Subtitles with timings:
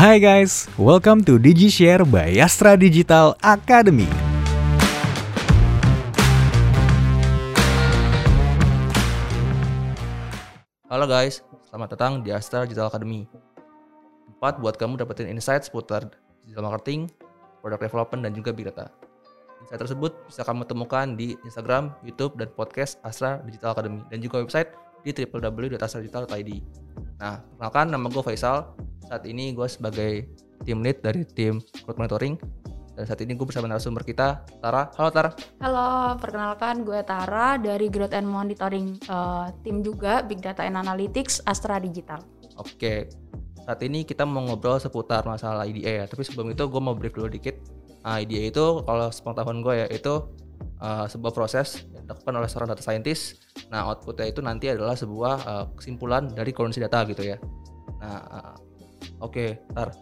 [0.00, 4.08] Hai guys, welcome to DigiShare by Astra Digital Academy.
[10.88, 13.28] Halo guys, selamat datang di Astra Digital Academy.
[14.24, 16.08] Tempat buat kamu dapetin insight seputar
[16.48, 17.12] digital marketing,
[17.60, 18.88] product development, dan juga big data.
[19.60, 24.40] Insight tersebut bisa kamu temukan di Instagram, YouTube, dan podcast Astra Digital Academy, dan juga
[24.40, 24.72] website
[25.04, 26.50] di www.astradigital.id.
[27.20, 28.72] Nah, perkenalkan nama gue Faisal.
[29.04, 30.24] Saat ini gue sebagai
[30.64, 32.40] tim lead dari tim growth monitoring.
[32.96, 34.88] Dan saat ini gue bersama narasumber kita, Tara.
[34.96, 35.30] Halo Tara.
[35.60, 41.44] Halo, perkenalkan gue Tara dari Growth and Monitoring uh, tim juga Big Data and Analytics
[41.44, 42.24] Astra Digital.
[42.56, 43.08] Oke,
[43.64, 46.04] saat ini kita mau ngobrol seputar masalah IDA ya.
[46.08, 47.56] Tapi sebelum itu gue mau brief dulu dikit.
[48.00, 50.24] Nah, IDA itu kalau sepengetahuan gue ya itu
[50.80, 53.38] uh, sebuah proses yang dilakukan oleh seorang data scientist.
[53.68, 57.36] Nah, outputnya itu nanti adalah sebuah uh, kesimpulan dari kondisi data gitu ya.
[58.00, 58.54] Nah, uh,
[59.20, 59.92] oke, okay, Tar.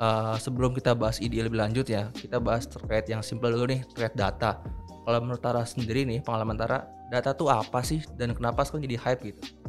[0.00, 3.84] Uh, sebelum kita bahas IDA lebih lanjut ya, kita bahas terkait yang simple dulu nih,
[3.92, 4.56] terkait data.
[5.04, 8.96] Kalau menurut Tara sendiri nih, pengalaman Tara, data tuh apa sih dan kenapa sekarang jadi
[8.96, 9.59] hype gitu?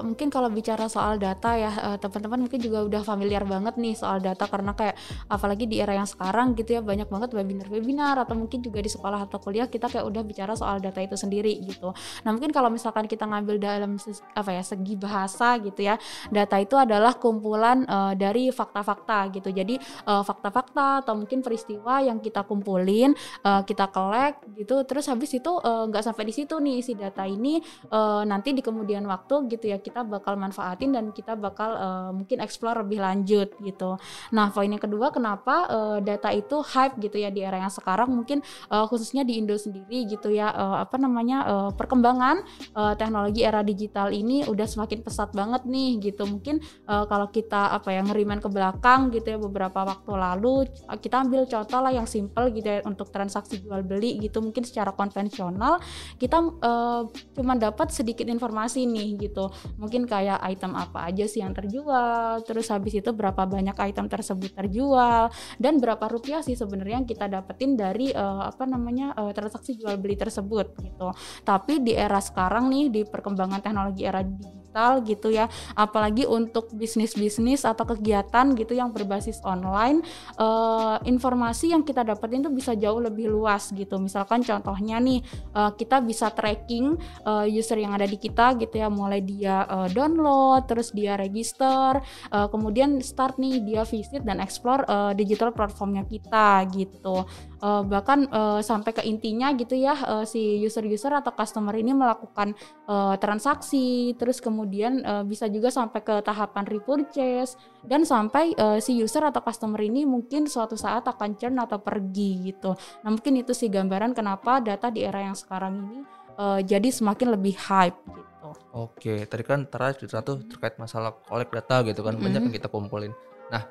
[0.00, 4.22] Mungkin kalau bicara soal data ya uh, teman-teman mungkin juga udah familiar banget nih soal
[4.22, 4.96] data karena kayak
[5.28, 9.28] apalagi di era yang sekarang gitu ya banyak banget webinar-webinar atau mungkin juga di sekolah
[9.28, 11.92] atau kuliah kita kayak udah bicara soal data itu sendiri gitu.
[12.24, 13.98] Nah mungkin kalau misalkan kita ngambil dalam
[14.32, 16.00] apa ya segi bahasa gitu ya
[16.30, 19.50] data itu adalah kumpulan uh, dari fakta-fakta gitu.
[19.50, 25.32] Jadi fakta fakta-fakta atau mungkin peristiwa yang kita kumpulin uh, kita collect gitu terus habis
[25.32, 29.48] itu nggak uh, sampai di situ nih si data ini uh, nanti di kemudian waktu
[29.50, 34.00] gitu ya kita bakal manfaatin dan kita bakal uh, mungkin explore lebih lanjut gitu.
[34.32, 38.08] Nah, poin yang kedua kenapa uh, data itu hype gitu ya di era yang sekarang
[38.08, 38.40] mungkin
[38.72, 42.40] uh, khususnya di Indo sendiri gitu ya uh, apa namanya uh, perkembangan
[42.72, 46.24] uh, teknologi era digital ini udah semakin pesat banget nih gitu.
[46.24, 50.54] Mungkin uh, kalau kita apa ya ngeriman ke belakang gitu ya beberapa waktu lalu
[51.02, 54.94] kita ambil contoh lah yang simple gitu ya untuk transaksi jual beli gitu mungkin secara
[54.94, 55.82] konvensional
[56.16, 57.02] kita uh,
[57.34, 62.70] cuma dapat sedikit informasi nih gitu mungkin kayak item apa aja sih yang terjual terus
[62.70, 67.74] habis itu berapa banyak item tersebut terjual dan berapa rupiah sih sebenarnya yang kita dapetin
[67.74, 71.08] dari uh, apa namanya uh, transaksi jual beli tersebut gitu.
[71.42, 74.63] Tapi di era sekarang nih di perkembangan teknologi era digital
[75.06, 75.46] gitu ya.
[75.78, 80.02] Apalagi untuk bisnis-bisnis atau kegiatan gitu yang berbasis online
[80.36, 83.96] uh, informasi yang kita dapetin itu bisa jauh lebih luas gitu.
[84.02, 85.22] Misalkan contohnya nih
[85.54, 88.88] uh, kita bisa tracking uh, user yang ada di kita gitu ya.
[88.90, 94.84] Mulai dia uh, download, terus dia register, uh, kemudian start nih dia visit dan explore
[94.86, 97.24] uh, digital platformnya kita gitu.
[97.64, 102.52] Uh, bahkan uh, sampai ke intinya gitu ya uh, si user-user atau customer ini melakukan
[102.84, 109.00] uh, transaksi, terus kemudian uh, bisa juga sampai ke tahapan repurchase dan sampai uh, si
[109.00, 112.76] user atau customer ini mungkin suatu saat akan churn atau pergi gitu.
[113.00, 115.98] Nah mungkin itu sih gambaran kenapa data di era yang sekarang ini
[116.36, 118.50] uh, jadi semakin lebih hype gitu.
[118.76, 122.24] Oke, tadi kan Tara cerita tuh terkait masalah kolek data gitu kan, mm -hmm.
[122.28, 123.16] banyak yang kita kumpulin.
[123.48, 123.64] Nah,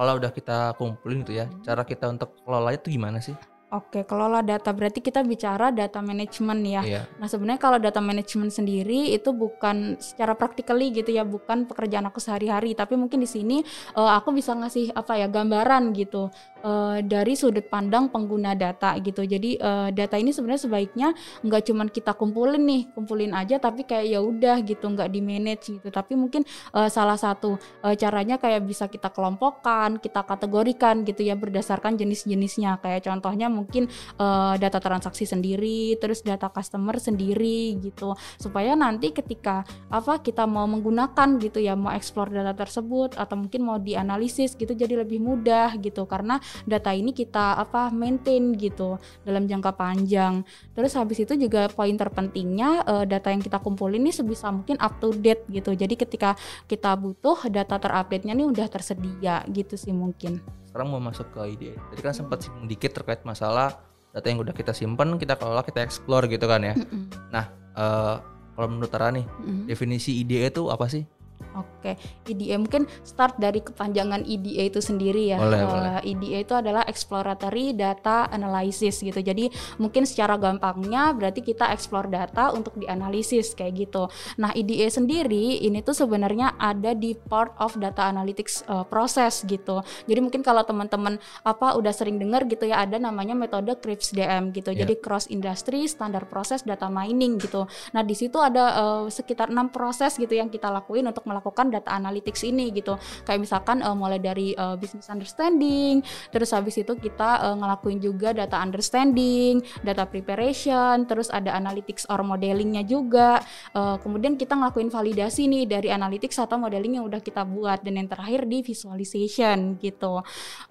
[0.00, 1.64] kalau udah kita kumpulin gitu ya, mm -hmm.
[1.68, 3.36] cara kita untuk kelola itu gimana sih?
[3.70, 6.82] Oke, kelola data berarti kita bicara data management ya.
[6.82, 7.02] Iya.
[7.22, 12.18] Nah sebenarnya kalau data management sendiri itu bukan secara practically gitu ya, bukan pekerjaan aku
[12.18, 13.62] sehari-hari, tapi mungkin di sini
[13.94, 16.34] uh, aku bisa ngasih apa ya gambaran gitu
[16.66, 19.22] uh, dari sudut pandang pengguna data gitu.
[19.22, 21.08] Jadi uh, data ini sebenarnya sebaiknya
[21.46, 25.78] nggak cuman kita kumpulin nih, kumpulin aja, tapi kayak ya udah gitu, nggak di manage
[25.78, 25.94] gitu.
[25.94, 26.42] Tapi mungkin
[26.74, 27.54] uh, salah satu
[27.86, 32.82] uh, caranya kayak bisa kita kelompokkan, kita kategorikan gitu ya berdasarkan jenis-jenisnya.
[32.82, 39.68] Kayak contohnya mungkin uh, data transaksi sendiri, terus data customer sendiri gitu, supaya nanti ketika
[39.92, 44.72] apa kita mau menggunakan gitu ya, mau explore data tersebut atau mungkin mau dianalisis gitu
[44.72, 50.40] jadi lebih mudah gitu, karena data ini kita apa maintain gitu dalam jangka panjang.
[50.72, 54.96] Terus habis itu juga poin terpentingnya uh, data yang kita kumpulin ini sebisa mungkin up
[55.02, 55.76] to date gitu.
[55.76, 60.40] Jadi ketika kita butuh data terupdate-nya nih udah tersedia gitu sih mungkin.
[60.70, 61.70] Sekarang mau masuk ke ide.
[61.90, 63.82] Tadi kan sempat singgung dikit terkait masalah
[64.14, 66.74] data yang udah kita simpan, kita kelola, kita explore gitu kan ya.
[66.78, 67.04] Mm -mm.
[67.34, 67.44] Nah,
[67.74, 68.16] uh,
[68.54, 69.64] kalau menurut Tara nih, mm -hmm.
[69.66, 71.02] definisi ide itu apa sih?
[71.50, 71.98] Oke,
[72.30, 75.38] EDA mungkin start dari kepanjangan EDA itu sendiri ya.
[75.42, 75.92] Boleh, uh, boleh.
[76.06, 79.18] EDA itu adalah exploratory data analysis gitu.
[79.18, 79.50] Jadi
[79.82, 84.06] mungkin secara gampangnya berarti kita explore data untuk dianalisis kayak gitu.
[84.38, 89.82] Nah, EDA sendiri ini tuh sebenarnya ada di part of data analytics uh, process gitu.
[90.06, 94.70] Jadi mungkin kalau teman-teman apa udah sering dengar gitu ya ada namanya metode CRISP-DM gitu.
[94.70, 94.86] Yeah.
[94.86, 97.66] Jadi cross industry standar proses data mining gitu.
[97.90, 101.94] Nah, di situ ada uh, sekitar enam proses gitu yang kita lakuin untuk melakukan data
[101.94, 102.98] analytics ini gitu.
[103.22, 106.02] Kayak misalkan uh, mulai dari uh, business understanding
[106.34, 112.26] terus habis itu kita uh, ngelakuin juga data understanding data preparation terus ada analytics or
[112.26, 113.38] modelingnya juga.
[113.70, 117.82] Uh, kemudian kita ngelakuin validasi nih dari analytics atau modeling yang udah kita buat.
[117.86, 120.20] Dan yang terakhir di visualization gitu.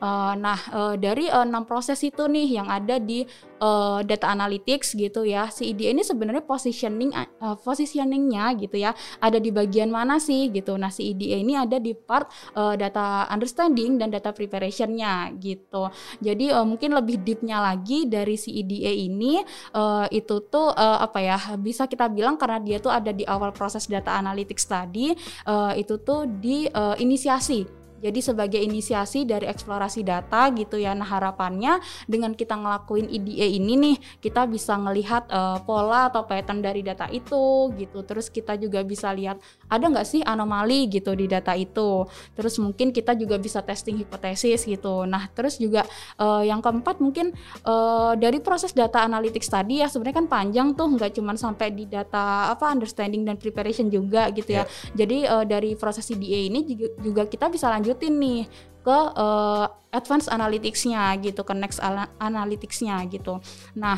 [0.02, 3.24] Uh, nah uh, dari enam uh, proses itu nih yang ada di
[3.62, 5.48] uh, data analytics gitu ya.
[5.54, 8.92] Si IDE ini sebenarnya positioning uh, positioningnya gitu ya
[9.22, 10.76] ada di bagian mana sih gitu.
[10.76, 15.90] Nah si IDE ini ada di part uh, data understanding dan data preparationnya gitu.
[16.20, 19.42] Jadi uh, mungkin lebih deepnya lagi dari si IDE ini
[19.74, 23.56] uh, itu tuh uh, apa ya bisa kita bilang karena dia tuh ada di awal
[23.56, 25.14] proses data analytics tadi
[25.48, 30.96] uh, itu tuh di uh, inisiasi jadi sebagai inisiasi dari eksplorasi data gitu ya.
[30.96, 36.64] Nah harapannya dengan kita ngelakuin IDA ini nih kita bisa ngelihat uh, pola atau pattern
[36.64, 38.04] dari data itu gitu.
[38.04, 42.08] Terus kita juga bisa lihat ada nggak sih anomali gitu di data itu.
[42.36, 45.04] Terus mungkin kita juga bisa testing hipotesis gitu.
[45.04, 45.84] Nah terus juga
[46.20, 47.32] uh, yang keempat mungkin
[47.68, 51.86] uh, dari proses data analytics tadi ya sebenarnya kan panjang tuh nggak cuma sampai di
[51.88, 54.64] data apa understanding dan preparation juga gitu ya.
[54.64, 54.68] Yeah.
[55.06, 58.46] Jadi uh, dari proses IDA ini juga, juga kita bisa lanjut lanjutin nih
[58.86, 61.82] ke uh, advance analytics-nya gitu, ke next
[62.22, 63.42] analytics-nya gitu.
[63.74, 63.98] Nah,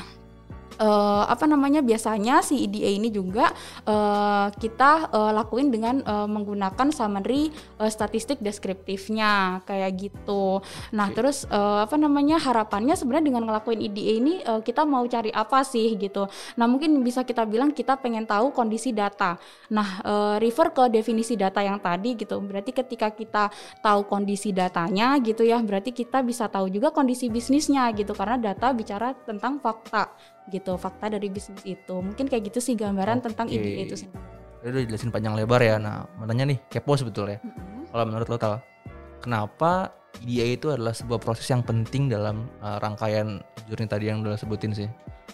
[0.80, 3.52] uh, apa namanya biasanya si EDA ini juga
[3.90, 7.50] uh, kita uh, lakuin dengan uh, menggunakan summary
[7.82, 10.62] uh, statistik deskriptifnya kayak gitu.
[10.96, 11.16] Nah, okay.
[11.18, 15.66] terus uh, apa namanya harapannya sebenarnya dengan ngelakuin EDA ini uh, kita mau cari apa
[15.66, 16.30] sih gitu.
[16.56, 19.36] Nah, mungkin bisa kita bilang kita pengen tahu kondisi data.
[19.74, 22.38] Nah, uh, refer ke definisi data yang tadi gitu.
[22.40, 23.50] Berarti ketika kita
[23.82, 28.70] tahu kondisi datanya gitu ya, berarti kita bisa tahu juga kondisi bisnisnya gitu karena data
[28.76, 30.12] bicara tentang fakta
[30.50, 31.96] gitu fakta dari bisnis itu.
[32.02, 33.26] Mungkin kayak gitu sih gambaran okay.
[33.30, 35.82] tentang ide itu sendiri udah jelasin panjang lebar ya.
[35.82, 37.42] Nah makanya nih kepo sebetulnya.
[37.42, 37.90] Mm-hmm.
[37.92, 38.56] kalau menurut lo tal
[39.20, 39.92] kenapa
[40.24, 44.72] ide itu adalah sebuah proses yang penting dalam uh, rangkaian journey tadi yang udah sebutin
[44.72, 44.88] sih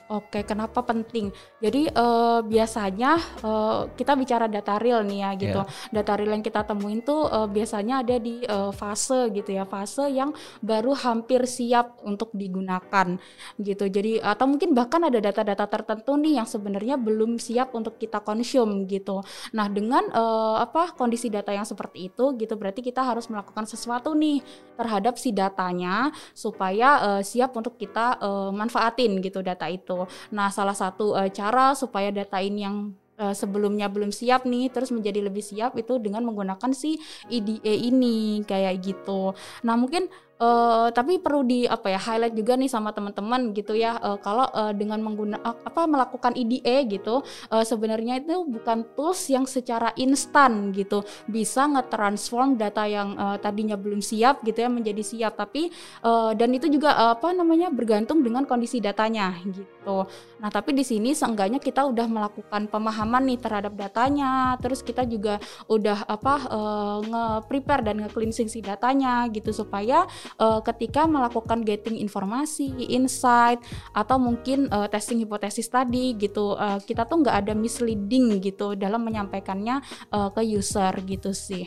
[0.07, 1.35] Oke, kenapa penting?
[1.59, 5.61] Jadi uh, biasanya uh, kita bicara data real nih ya gitu.
[5.67, 5.99] Yeah.
[5.99, 10.07] Data real yang kita temuin tuh uh, biasanya ada di uh, fase gitu ya, fase
[10.07, 10.31] yang
[10.63, 13.19] baru hampir siap untuk digunakan
[13.59, 13.85] gitu.
[13.91, 18.87] Jadi atau mungkin bahkan ada data-data tertentu nih yang sebenarnya belum siap untuk kita konsum
[18.87, 19.19] gitu.
[19.51, 24.15] Nah, dengan uh, apa kondisi data yang seperti itu gitu berarti kita harus melakukan sesuatu
[24.15, 24.39] nih
[24.79, 29.86] terhadap si datanya supaya uh, siap untuk kita uh, manfaatin gitu data itu.
[30.33, 32.91] Nah, salah satu uh, cara supaya data ini yang
[33.21, 38.41] uh, sebelumnya belum siap nih terus menjadi lebih siap itu dengan menggunakan si EDA ini
[38.43, 39.31] kayak gitu.
[39.65, 43.97] Nah, mungkin Uh, tapi perlu di apa ya highlight juga nih sama teman-teman gitu ya.
[43.97, 49.49] Uh, kalau uh, dengan menggunakan apa melakukan IDE gitu uh, sebenarnya itu bukan tools yang
[49.49, 51.01] secara instan gitu.
[51.25, 55.41] Bisa nge-transform data yang uh, tadinya belum siap gitu ya menjadi siap.
[55.41, 55.73] Tapi
[56.05, 60.05] uh, dan itu juga uh, apa namanya bergantung dengan kondisi datanya gitu.
[60.37, 64.53] Nah, tapi di sini seenggaknya kita udah melakukan pemahaman nih terhadap datanya.
[64.61, 70.05] Terus kita juga udah apa uh, nge-prepare dan nge-cleansing si datanya gitu supaya
[70.39, 73.63] uh, ketika melakukan getting informasi, insight
[73.95, 79.03] atau mungkin uh, testing hipotesis tadi gitu uh, kita tuh nggak ada misleading gitu dalam
[79.07, 79.81] menyampaikannya
[80.11, 81.63] uh, ke user gitu sih.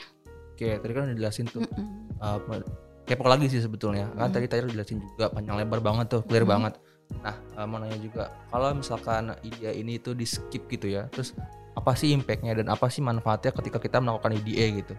[0.54, 1.64] Oke, tadi kan udah jelasin tuh.
[1.64, 1.86] Mm -mm.
[2.20, 2.60] Uh,
[3.08, 4.12] kepo lagi sih sebetulnya.
[4.12, 4.34] Kan mm.
[4.36, 6.52] tadi tadi udah jelasin juga panjang lebar banget tuh, clear mm.
[6.52, 6.74] banget.
[7.24, 11.34] Nah, uh, mau nanya juga, kalau misalkan ide ini tuh di skip gitu ya, terus
[11.74, 14.94] apa sih impactnya dan apa sih manfaatnya ketika kita melakukan IDE gitu?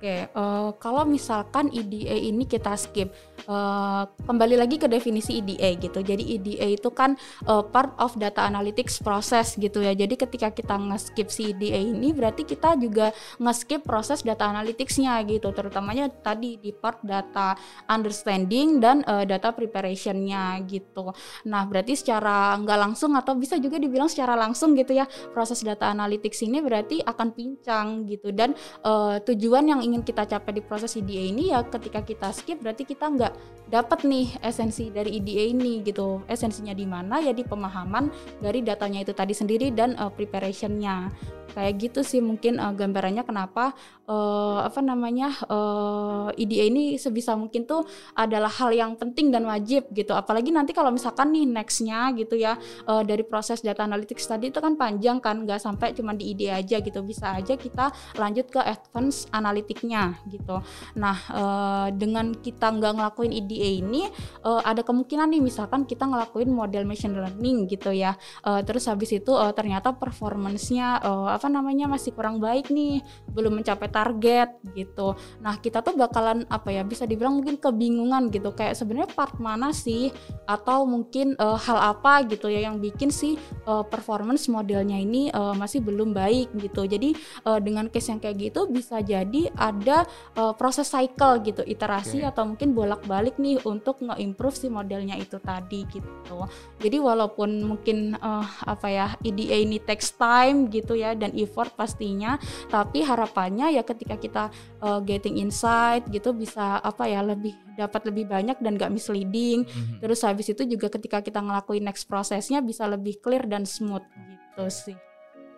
[0.00, 3.12] Oke, uh, kalau misalkan EDA ini kita skip,
[3.44, 6.00] uh, kembali lagi ke definisi EDA gitu.
[6.00, 9.92] Jadi EDA itu kan uh, part of data analytics process gitu ya.
[9.92, 13.12] Jadi ketika kita nge-skip si EDA ini, berarti kita juga
[13.44, 15.52] nge-skip proses data analyticsnya gitu.
[15.52, 17.52] Terutamanya tadi di part data
[17.84, 21.12] understanding dan uh, data preparationnya gitu.
[21.44, 25.04] Nah, berarti secara nggak langsung atau bisa juga dibilang secara langsung gitu ya,
[25.36, 28.32] proses data analytics ini berarti akan pincang gitu.
[28.32, 32.62] Dan uh, tujuan yang ingin kita capai di proses IDA ini ya ketika kita skip
[32.62, 33.34] berarti kita nggak
[33.70, 36.22] dapat nih esensi dari IDA ini gitu.
[36.30, 37.18] Esensinya di mana?
[37.18, 41.10] Ya di pemahaman dari datanya itu tadi sendiri dan uh, preparationnya
[41.52, 43.74] kayak gitu sih mungkin uh, gambarannya kenapa
[44.10, 47.86] uh, apa namanya uh, eh, IDA ini sebisa mungkin tuh
[48.18, 50.12] adalah hal yang penting dan wajib gitu.
[50.12, 52.58] Apalagi nanti kalau misalkan nih nextnya gitu ya
[52.90, 56.58] uh, dari proses data analytics tadi itu kan panjang kan nggak sampai cuma di IDA
[56.58, 57.00] aja gitu.
[57.06, 60.58] Bisa aja kita lanjut ke advance analitiknya gitu.
[60.98, 64.02] Nah uh, dengan kita nggak ngelakuin IDA ini
[64.42, 68.18] uh, ada kemungkinan nih misalkan kita ngelakuin model machine learning gitu ya.
[68.42, 73.00] Uh, terus habis itu uh, ternyata performancenya uh, apa namanya masih kurang baik nih,
[73.32, 75.16] belum mencapai target gitu.
[75.40, 79.72] Nah kita tuh bakalan apa ya bisa dibilang mungkin kebingungan gitu kayak sebenarnya part mana
[79.72, 80.12] sih
[80.44, 85.56] atau mungkin uh, hal apa gitu ya yang bikin sih uh, performance modelnya ini uh,
[85.56, 86.84] masih belum baik gitu.
[86.84, 87.16] Jadi
[87.48, 90.04] uh, dengan case yang kayak gitu bisa jadi ada
[90.36, 92.28] uh, proses cycle gitu, iterasi okay.
[92.28, 96.44] atau mungkin bolak-balik nih untuk nge-improve si modelnya itu tadi gitu.
[96.84, 102.36] Jadi walaupun mungkin uh, apa ya IDA ini takes time gitu ya dan effort pastinya,
[102.68, 104.44] tapi harapannya ya ketika kita
[104.82, 109.64] uh, getting insight gitu bisa apa ya lebih dapat lebih banyak dan gak misleading.
[109.64, 109.98] Mm-hmm.
[110.04, 114.64] Terus habis itu juga ketika kita ngelakuin next prosesnya bisa lebih clear dan smooth gitu
[114.68, 114.98] sih.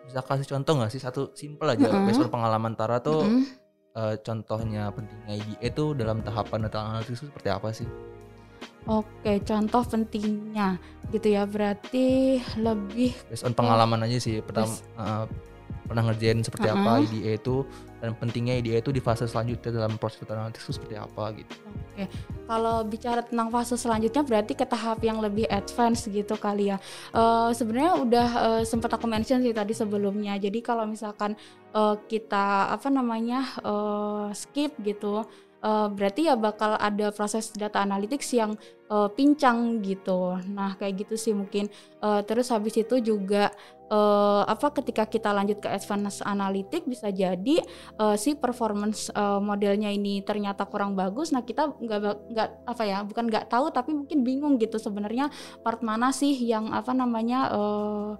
[0.03, 2.07] Bisa kasih contoh nggak sih satu simple aja mm-hmm.
[2.11, 3.43] based pengalaman Tara tuh mm-hmm.
[3.95, 7.87] uh, contohnya pentingnya IDA itu dalam tahapan data analisis itu seperti apa sih?
[8.83, 10.75] Oke, contoh pentingnya
[11.15, 11.47] gitu ya.
[11.47, 14.43] Berarti lebih based on pengalaman aja sih.
[14.43, 15.25] Pertama uh,
[15.83, 16.85] pernah ngerjain seperti uh -huh.
[16.85, 17.67] apa IDA itu
[18.03, 21.55] dan pentingnya IDA itu di fase selanjutnya dalam proses data analitik itu seperti apa gitu.
[21.95, 22.05] Oke.
[22.43, 26.77] Kalau bicara tentang fase selanjutnya berarti ke tahap yang lebih advance gitu kali ya.
[27.15, 30.35] Uh, sebenarnya udah uh, sempat aku mention sih tadi sebelumnya.
[30.35, 31.39] Jadi kalau misalkan
[31.71, 35.23] uh, kita apa namanya uh, skip gitu
[35.63, 38.53] uh, berarti ya bakal ada proses data analytics yang
[38.91, 40.37] uh, pincang gitu.
[40.51, 41.71] Nah kayak gitu sih mungkin.
[42.03, 43.49] Uh, terus habis itu juga
[43.87, 47.63] uh, apa ketika kita lanjut ke advanced analytics bisa jadi
[47.97, 51.31] uh, si performance uh, modelnya ini ternyata kurang bagus.
[51.31, 55.31] Nah kita nggak nggak apa ya bukan nggak tahu tapi mungkin bingung gitu sebenarnya
[55.63, 58.11] part mana sih yang apa namanya uh,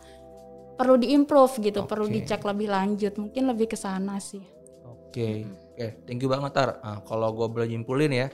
[0.74, 1.90] perlu diimprove gitu, okay.
[1.92, 3.14] perlu dicek lebih lanjut.
[3.20, 4.42] Mungkin lebih ke sana sih.
[4.90, 5.14] Oke.
[5.14, 5.36] Okay.
[5.46, 5.63] Hmm.
[5.74, 6.78] Oke, thank you banget Tar.
[6.86, 8.30] Nah, kalau gue boleh nyimpulin ya,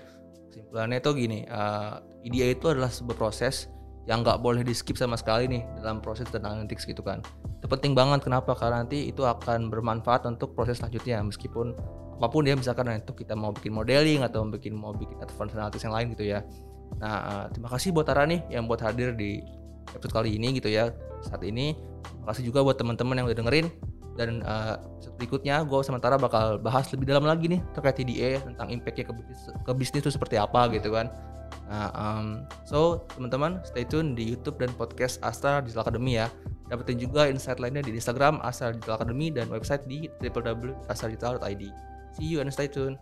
[0.52, 3.72] kesimpulannya itu gini, uh, IDEA itu adalah sebuah proses
[4.12, 7.24] yang nggak boleh di skip sama sekali nih dalam proses data analytics gitu kan.
[7.64, 8.58] Itu penting banget kenapa?
[8.60, 11.78] Karena nanti itu akan bermanfaat untuk proses selanjutnya meskipun
[12.20, 15.88] apa pun ya misalkan itu kita mau bikin modeling atau bikin mau bikin advanced analytics
[15.88, 16.44] yang lain gitu ya.
[17.00, 19.40] Nah, uh, terima kasih buat Tara nih yang buat hadir di
[19.96, 20.92] episode kali ini gitu ya
[21.24, 21.72] saat ini.
[22.04, 23.72] Terima kasih juga buat teman-teman yang udah dengerin
[24.20, 24.76] dan uh,
[25.16, 29.42] berikutnya gue sementara bakal bahas lebih dalam lagi nih terkait TDA tentang impactnya ke bisnis,
[29.48, 31.08] ke bisnis itu seperti apa gitu kan.
[31.72, 36.28] Nah um, so teman-teman stay tune di YouTube dan podcast Astra Digital Academy ya.
[36.68, 42.42] Dapetin juga insight lainnya di Instagram Astra Digital Academy dan website di www.astradigital.id see you
[42.42, 42.98] and stay tune